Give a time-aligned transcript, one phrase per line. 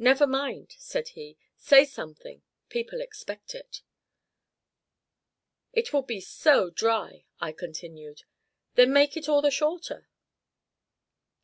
[0.00, 3.82] "Never mind," said he, "say something; people expect it."
[5.72, 8.24] "It will be so dry," I continued.
[8.74, 10.08] "Then make it all the shorter."